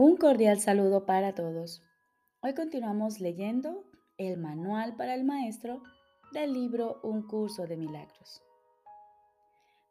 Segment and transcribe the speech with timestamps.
[0.00, 1.82] Un cordial saludo para todos.
[2.40, 3.82] Hoy continuamos leyendo
[4.16, 5.82] el manual para el maestro
[6.32, 8.40] del libro Un curso de milagros.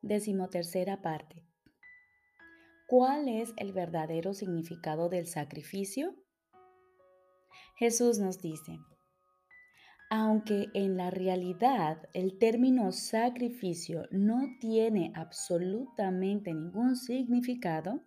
[0.02, 1.44] Decimotercera parte.
[2.88, 6.16] ¿Cuál es el verdadero significado del sacrificio?
[7.76, 8.80] Jesús nos dice,
[10.10, 18.06] aunque en la realidad el término sacrificio no tiene absolutamente ningún significado,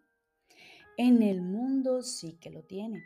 [1.00, 3.02] en el mundo sí que lo tiene.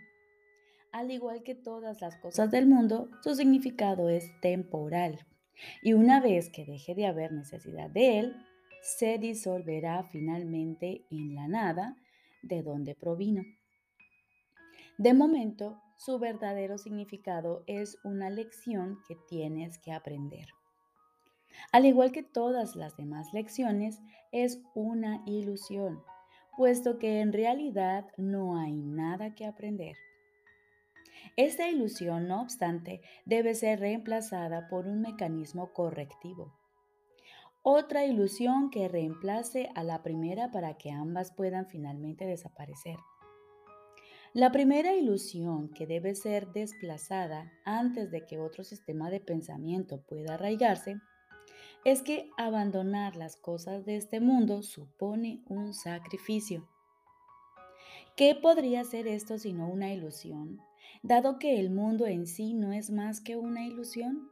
[0.91, 5.25] Al igual que todas las cosas del mundo, su significado es temporal.
[5.81, 8.37] Y una vez que deje de haber necesidad de él,
[8.83, 11.97] se disolverá finalmente en la nada
[12.43, 13.45] de donde provino.
[14.99, 20.49] De momento, su verdadero significado es una lección que tienes que aprender.
[21.71, 24.01] Al igual que todas las demás lecciones,
[24.33, 26.03] es una ilusión
[26.57, 29.97] puesto que en realidad no hay nada que aprender.
[31.37, 36.53] Esta ilusión, no obstante, debe ser reemplazada por un mecanismo correctivo.
[37.63, 42.97] Otra ilusión que reemplace a la primera para que ambas puedan finalmente desaparecer.
[44.35, 50.35] La primera ilusión que debe ser desplazada antes de que otro sistema de pensamiento pueda
[50.35, 50.97] arraigarse
[51.85, 56.67] es que abandonar las cosas de este mundo supone un sacrificio.
[58.17, 60.61] ¿Qué podría ser esto sino una ilusión,
[61.03, 64.31] dado que el mundo en sí no es más que una ilusión?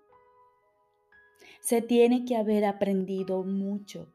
[1.61, 4.13] Se tiene que haber aprendido mucho,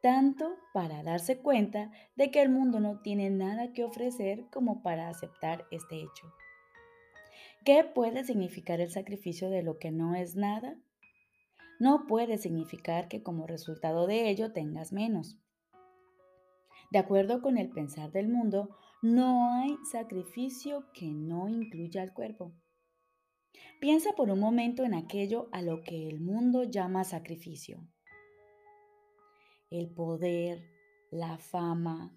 [0.00, 5.08] tanto para darse cuenta de que el mundo no tiene nada que ofrecer como para
[5.08, 6.32] aceptar este hecho.
[7.64, 10.76] ¿Qué puede significar el sacrificio de lo que no es nada?
[11.80, 15.38] No puede significar que como resultado de ello tengas menos.
[16.90, 22.54] De acuerdo con el pensar del mundo, no hay sacrificio que no incluya al cuerpo.
[23.80, 27.86] Piensa por un momento en aquello a lo que el mundo llama sacrificio.
[29.70, 30.62] El poder,
[31.10, 32.16] la fama,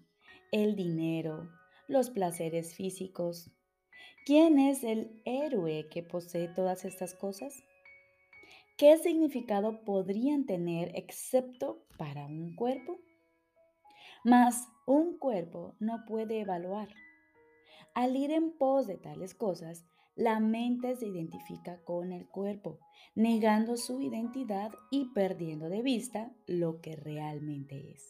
[0.52, 1.50] el dinero,
[1.88, 3.50] los placeres físicos.
[4.24, 7.64] ¿Quién es el héroe que posee todas estas cosas?
[8.78, 13.00] ¿Qué significado podrían tener excepto para un cuerpo?
[14.22, 16.88] Mas un cuerpo no puede evaluar.
[17.92, 19.84] Al ir en pos de tales cosas,
[20.14, 22.78] la mente se identifica con el cuerpo,
[23.16, 28.08] negando su identidad y perdiendo de vista lo que realmente es.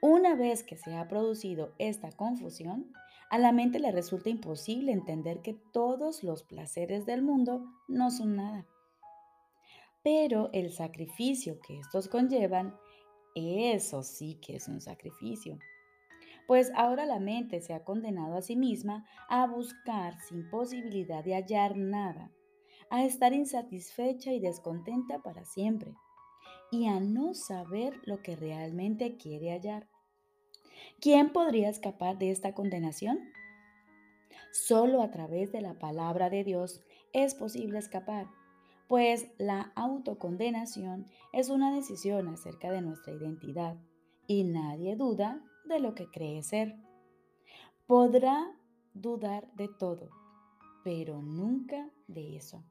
[0.00, 2.92] Una vez que se ha producido esta confusión,
[3.30, 8.36] a la mente le resulta imposible entender que todos los placeres del mundo no son
[8.36, 8.64] nada
[10.02, 12.74] pero el sacrificio que estos conllevan,
[13.34, 15.58] eso sí que es un sacrificio.
[16.46, 21.34] Pues ahora la mente se ha condenado a sí misma a buscar sin posibilidad de
[21.34, 22.32] hallar nada,
[22.90, 25.94] a estar insatisfecha y descontenta para siempre,
[26.72, 29.88] y a no saber lo que realmente quiere hallar.
[31.00, 33.18] ¿Quién podría escapar de esta condenación?
[34.50, 36.82] Solo a través de la palabra de Dios
[37.12, 38.26] es posible escapar
[38.90, 43.76] pues la autocondenación es una decisión acerca de nuestra identidad
[44.26, 46.74] y nadie duda de lo que cree ser.
[47.86, 48.50] Podrá
[48.92, 50.10] dudar de todo,
[50.82, 52.64] pero nunca de eso.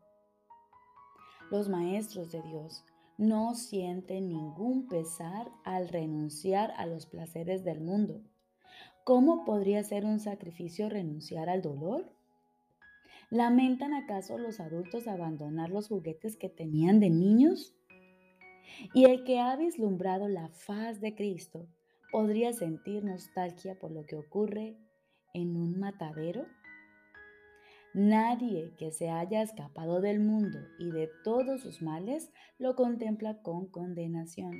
[1.51, 2.83] Los maestros de Dios
[3.17, 8.21] no sienten ningún pesar al renunciar a los placeres del mundo.
[9.05, 12.18] ¿Cómo podría ser un sacrificio renunciar al dolor?
[13.31, 17.75] ¿Lamentan acaso los adultos abandonar los juguetes que tenían de niños?
[18.95, 21.67] Y el que ha vislumbrado la faz de Cristo
[22.11, 24.77] podría sentir nostalgia por lo que ocurre
[25.35, 26.47] en un matadero?
[27.93, 33.67] Nadie que se haya escapado del mundo y de todos sus males lo contempla con
[33.67, 34.53] condenación.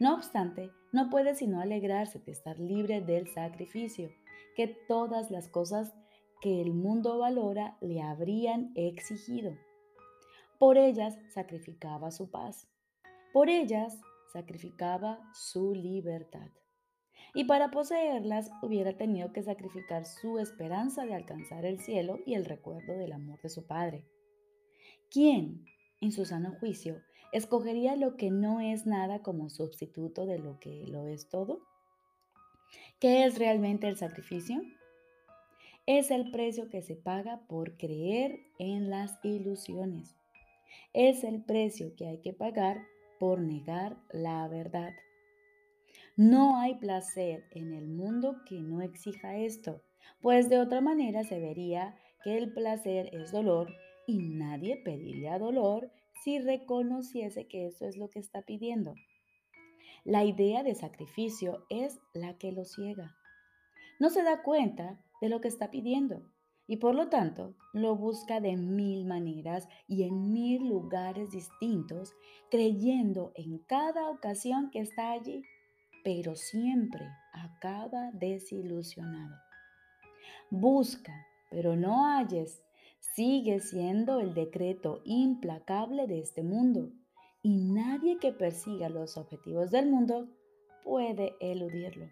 [0.00, 4.10] No obstante, no puede sino alegrarse de estar libre del sacrificio,
[4.56, 5.94] que todas las cosas
[6.44, 9.56] que el mundo valora le habrían exigido.
[10.58, 12.68] Por ellas sacrificaba su paz.
[13.32, 13.98] Por ellas
[14.30, 16.50] sacrificaba su libertad.
[17.32, 22.44] Y para poseerlas hubiera tenido que sacrificar su esperanza de alcanzar el cielo y el
[22.44, 24.04] recuerdo del amor de su Padre.
[25.10, 25.64] ¿Quién,
[26.02, 27.00] en su sano juicio,
[27.32, 31.62] escogería lo que no es nada como sustituto de lo que lo es todo?
[33.00, 34.60] ¿Qué es realmente el sacrificio?
[35.86, 40.16] Es el precio que se paga por creer en las ilusiones.
[40.94, 42.86] Es el precio que hay que pagar
[43.20, 44.94] por negar la verdad.
[46.16, 49.82] No hay placer en el mundo que no exija esto,
[50.22, 53.70] pues de otra manera se vería que el placer es dolor
[54.06, 55.90] y nadie pediría dolor
[56.22, 58.94] si reconociese que eso es lo que está pidiendo.
[60.02, 63.14] La idea de sacrificio es la que lo ciega.
[64.00, 66.20] No se da cuenta de lo que está pidiendo
[66.66, 72.12] y por lo tanto lo busca de mil maneras y en mil lugares distintos,
[72.50, 75.42] creyendo en cada ocasión que está allí,
[76.04, 79.34] pero siempre acaba desilusionado.
[80.50, 82.62] Busca, pero no halles,
[83.14, 86.92] sigue siendo el decreto implacable de este mundo
[87.42, 90.28] y nadie que persiga los objetivos del mundo
[90.82, 92.10] puede eludirlo.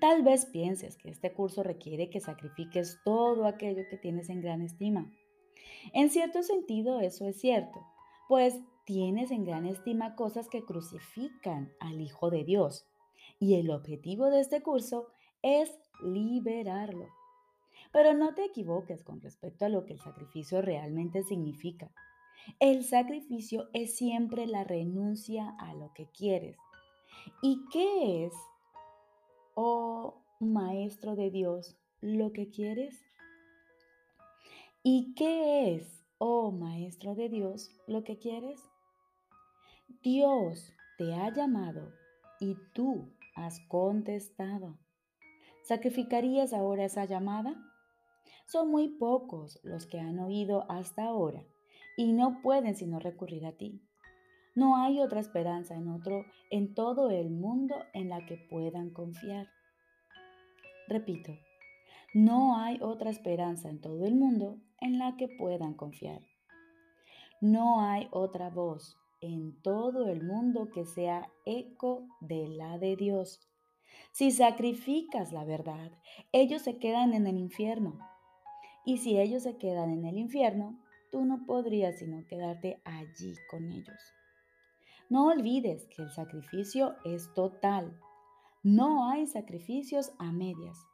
[0.00, 4.62] Tal vez pienses que este curso requiere que sacrifiques todo aquello que tienes en gran
[4.62, 5.10] estima.
[5.92, 7.84] En cierto sentido eso es cierto,
[8.28, 12.86] pues tienes en gran estima cosas que crucifican al Hijo de Dios.
[13.38, 15.08] Y el objetivo de este curso
[15.42, 15.70] es
[16.02, 17.08] liberarlo.
[17.92, 21.90] Pero no te equivoques con respecto a lo que el sacrificio realmente significa.
[22.58, 26.56] El sacrificio es siempre la renuncia a lo que quieres.
[27.42, 28.32] ¿Y qué es
[29.54, 33.02] oh Maestro de Dios, lo que quieres?
[34.82, 38.60] ¿Y qué es, oh Maestro de Dios, lo que quieres?
[40.02, 41.92] Dios te ha llamado
[42.40, 44.78] y tú has contestado.
[45.62, 47.54] ¿Sacrificarías ahora esa llamada?
[48.46, 51.44] Son muy pocos los que han oído hasta ahora
[51.96, 53.80] y no pueden sino recurrir a ti.
[54.54, 59.48] No hay otra esperanza en otro en todo el mundo en la que puedan confiar.
[60.88, 61.32] Repito,
[62.12, 66.20] no hay otra esperanza en todo el mundo en la que puedan confiar.
[67.40, 73.40] No hay otra voz en todo el mundo que sea eco de la de Dios.
[74.10, 75.90] Si sacrificas la verdad,
[76.32, 77.98] ellos se quedan en el infierno.
[78.84, 80.78] Y si ellos se quedan en el infierno,
[81.10, 84.12] tú no podrías sino quedarte allí con ellos.
[85.12, 88.00] No olvides que el sacrificio es total.
[88.62, 90.86] No hay sacrificios a medias.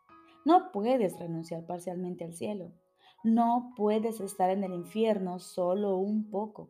[0.44, 2.72] No puedes renunciar parcialmente al cielo.
[3.22, 6.68] No puedes estar en el infierno solo un poco.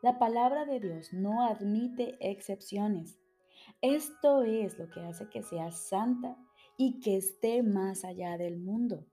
[0.00, 3.18] La palabra de Dios no admite excepciones.
[3.82, 6.38] Esto es lo que hace que sea santa
[6.78, 9.04] y que esté más allá del mundo.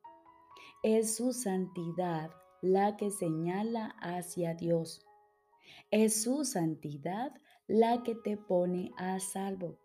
[0.84, 2.32] Es su santidad
[2.62, 5.06] la que señala hacia Dios.
[5.92, 7.34] Es su santidad
[7.68, 9.78] la que te pone a salvo.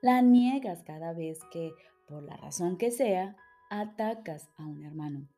[0.00, 1.72] La niegas cada vez que,
[2.06, 3.36] por la razón que sea,
[3.68, 5.28] atacas a un hermano.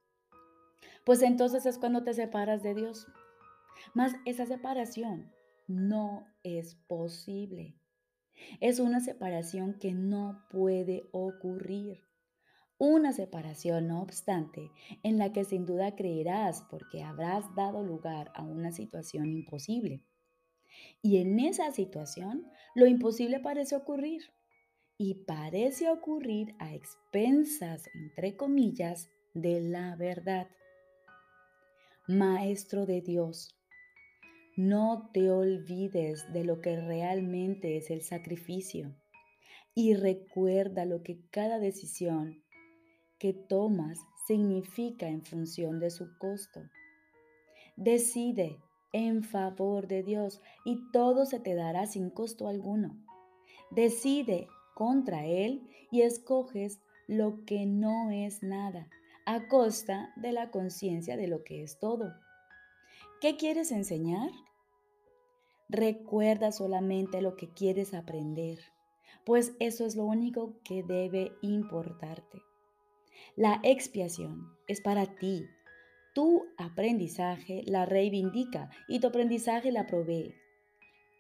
[1.05, 3.07] Pues entonces es cuando te separas de Dios.
[3.95, 5.33] Mas esa separación
[5.67, 7.77] no es posible.
[8.61, 12.05] Es una separación que no puede ocurrir.
[12.79, 14.71] Una separación, no obstante,
[15.03, 20.03] en la que sin duda creerás porque habrás dado lugar a una situación imposible.
[21.03, 24.23] Y en esa situación, lo imposible parece ocurrir.
[24.99, 30.49] Y parece ocurrir a expensas, entre comillas, de la verdad.
[32.07, 33.57] Maestro de Dios,
[34.57, 38.95] no te olvides de lo que realmente es el sacrificio
[39.75, 42.43] y recuerda lo que cada decisión
[43.19, 46.61] que tomas significa en función de su costo.
[47.77, 48.59] Decide
[48.93, 52.97] en favor de Dios y todo se te dará sin costo alguno.
[53.71, 58.89] Decide contra Él y escoges lo que no es nada,
[59.27, 62.15] a costa de la conciencia de lo que es todo.
[63.21, 64.31] ¿Qué quieres enseñar?
[65.69, 68.59] Recuerda solamente lo que quieres aprender,
[69.25, 72.43] pues eso es lo único que debe importarte.
[73.37, 75.47] La expiación es para ti,
[76.15, 80.35] tu aprendizaje la reivindica y tu aprendizaje la provee.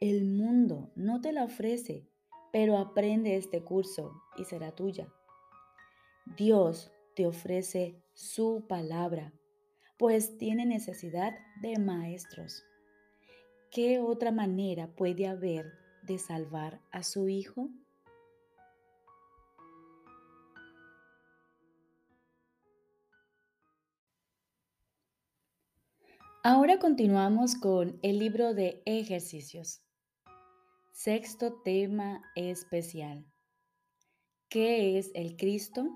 [0.00, 2.08] El mundo no te la ofrece,
[2.52, 5.08] pero aprende este curso y será tuya.
[6.36, 9.32] Dios te ofrece su palabra,
[9.98, 12.64] pues tiene necesidad de maestros.
[13.70, 15.72] ¿Qué otra manera puede haber
[16.02, 17.70] de salvar a su hijo?
[26.44, 29.80] Ahora continuamos con el libro de ejercicios.
[30.92, 33.24] Sexto tema especial.
[34.48, 35.88] ¿Qué es el Cristo?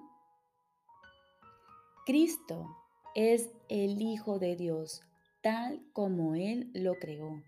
[2.07, 2.69] Cristo
[3.17, 5.03] es el Hijo de Dios,
[5.43, 7.43] tal como Él lo creó.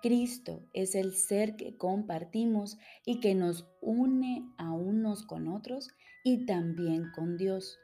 [0.00, 5.90] Cristo es el ser que compartimos y que nos une a unos con otros
[6.24, 7.78] y también con Dios.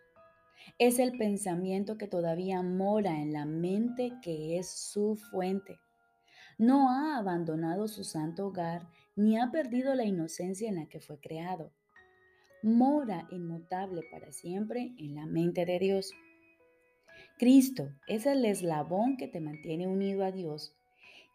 [0.78, 5.78] Es el pensamiento que todavía mora en la mente que es su fuente.
[6.58, 11.18] No ha abandonado su santo hogar ni ha perdido la inocencia en la que fue
[11.20, 11.72] creado.
[12.62, 16.12] Mora inmutable para siempre en la mente de Dios.
[17.38, 20.74] Cristo es el eslabón que te mantiene unido a Dios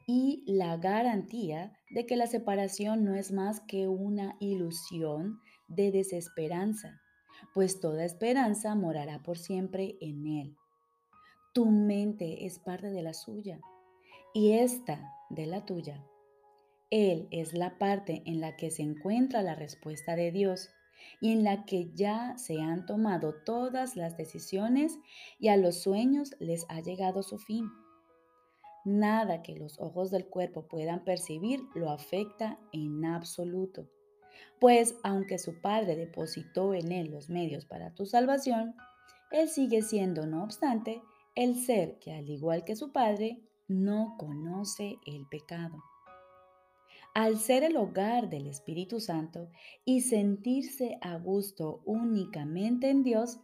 [0.06, 7.02] y la garantía de que la separación no es más que una ilusión de desesperanza,
[7.54, 10.58] pues toda esperanza morará por siempre en Él.
[11.54, 13.60] Tu mente es parte de la suya
[14.34, 16.04] y esta de la tuya.
[16.90, 20.70] Él es la parte en la que se encuentra la respuesta de Dios
[21.22, 25.00] y en la que ya se han tomado todas las decisiones
[25.40, 27.70] y a los sueños les ha llegado su fin.
[28.86, 33.90] Nada que los ojos del cuerpo puedan percibir lo afecta en absoluto,
[34.60, 38.76] pues aunque su Padre depositó en él los medios para tu salvación,
[39.32, 41.02] él sigue siendo, no obstante,
[41.36, 45.84] el ser que, al igual que su Padre, no conoce el pecado.
[47.16, 49.50] Al ser el hogar del Espíritu Santo
[49.86, 53.40] y sentirse a gusto únicamente en Dios,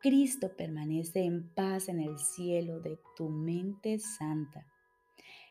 [0.00, 4.66] Cristo permanece en paz en el cielo de tu mente santa.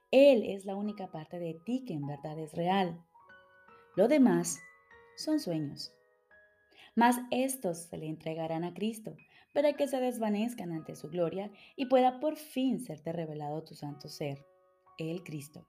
[0.10, 3.00] Él es la única parte de ti que en verdad es real.
[3.96, 4.60] Lo demás
[5.24, 5.94] son sueños.
[6.96, 9.16] Mas estos se le entregarán a Cristo
[9.54, 14.10] para que se desvanezcan ante su gloria y pueda por fin serte revelado tu santo
[14.10, 14.46] ser,
[14.98, 15.68] el Cristo.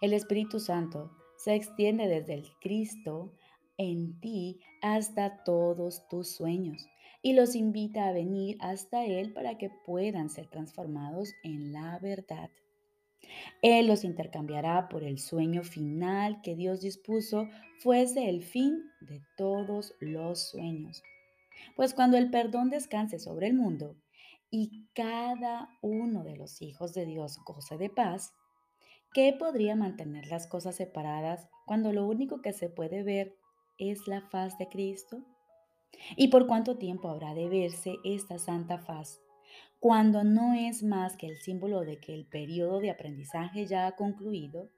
[0.00, 3.32] El Espíritu Santo se extiende desde el Cristo
[3.78, 6.88] en ti hasta todos tus sueños
[7.22, 12.50] y los invita a venir hasta Él para que puedan ser transformados en la verdad.
[13.62, 19.94] Él los intercambiará por el sueño final que Dios dispuso fuese el fin de todos
[20.00, 21.02] los sueños.
[21.74, 23.96] Pues cuando el perdón descanse sobre el mundo
[24.50, 28.34] y cada uno de los hijos de Dios goce de paz,
[29.12, 33.36] ¿qué podría mantener las cosas separadas cuando lo único que se puede ver
[33.78, 35.22] es la faz de Cristo?
[36.16, 39.20] ¿Y por cuánto tiempo habrá de verse esta santa faz
[39.86, 43.94] cuando no es más que el símbolo de que el periodo de aprendizaje ya ha
[43.94, 44.68] concluido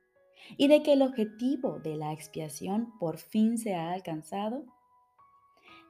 [0.59, 4.67] y de que el objetivo de la expiación por fin se ha alcanzado?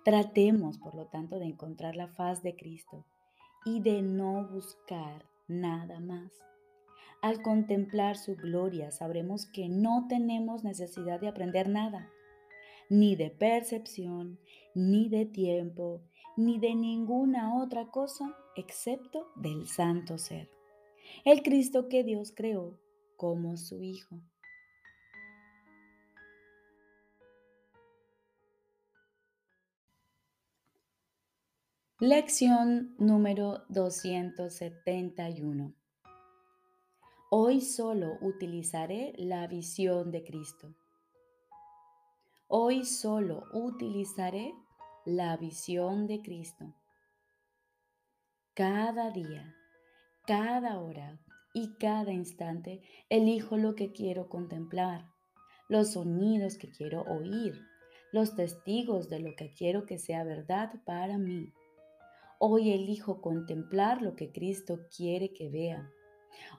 [0.04, 3.06] Tratemos, por lo tanto, de encontrar la faz de Cristo
[3.64, 6.30] y de no buscar nada más.
[7.20, 12.08] Al contemplar su gloria sabremos que no tenemos necesidad de aprender nada,
[12.88, 14.38] ni de percepción,
[14.74, 16.02] ni de tiempo,
[16.36, 20.50] ni de ninguna otra cosa excepto del santo ser,
[21.24, 22.78] el Cristo que Dios creó
[23.16, 24.20] como su Hijo.
[32.00, 35.74] Lección número 271.
[37.30, 40.76] Hoy solo utilizaré la visión de Cristo.
[42.50, 44.54] Hoy solo utilizaré
[45.04, 46.74] la visión de Cristo.
[48.54, 49.54] Cada día,
[50.26, 51.20] cada hora
[51.52, 55.10] y cada instante elijo lo que quiero contemplar,
[55.68, 57.60] los sonidos que quiero oír,
[58.12, 61.52] los testigos de lo que quiero que sea verdad para mí.
[62.38, 65.90] Hoy elijo contemplar lo que Cristo quiere que vea.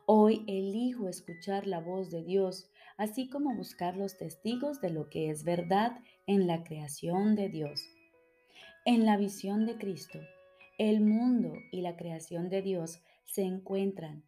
[0.05, 2.69] Hoy elijo escuchar la voz de Dios,
[2.99, 7.81] así como buscar los testigos de lo que es verdad en la creación de Dios.
[8.85, 10.19] En la visión de Cristo,
[10.77, 14.25] el mundo y la creación de Dios se encuentran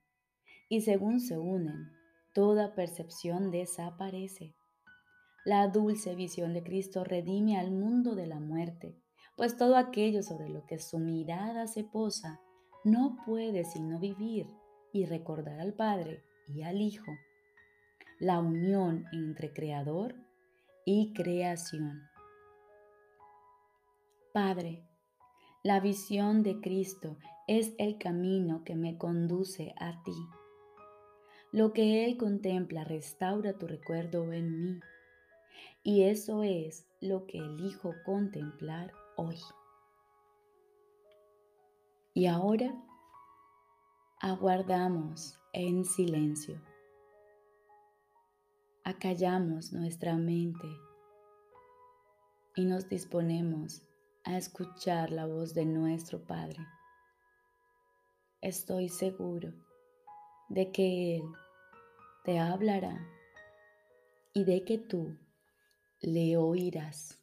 [0.69, 1.91] y según se unen,
[2.33, 4.55] toda percepción desaparece.
[5.43, 8.95] La dulce visión de Cristo redime al mundo de la muerte,
[9.35, 12.39] pues todo aquello sobre lo que su mirada se posa
[12.85, 14.47] no puede sino vivir
[14.93, 17.11] y recordar al Padre y al Hijo,
[18.21, 20.13] la unión entre Creador
[20.85, 22.07] y creación.
[24.31, 24.87] Padre,
[25.63, 30.13] la visión de Cristo es el camino que me conduce a ti.
[31.51, 34.79] Lo que Él contempla restaura tu recuerdo en mí.
[35.81, 39.39] Y eso es lo que elijo contemplar hoy.
[42.13, 42.71] Y ahora
[44.19, 46.61] aguardamos en silencio.
[48.83, 50.67] Acallamos nuestra mente
[52.55, 53.83] y nos disponemos
[54.23, 56.65] a escuchar la voz de nuestro Padre.
[58.41, 59.53] Estoy seguro
[60.49, 61.31] de que Él
[62.23, 63.07] te hablará
[64.33, 65.15] y de que tú
[65.99, 67.20] le oirás.